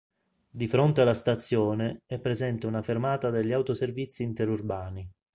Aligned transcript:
Di 0.49 0.65
fronte 0.67 1.01
alla 1.01 1.13
stazione 1.13 2.01
è 2.07 2.17
presente 2.17 2.65
una 2.65 2.81
fermata 2.81 3.29
degli 3.29 3.51
autoservizi 3.53 4.23
interurbani. 4.23 5.07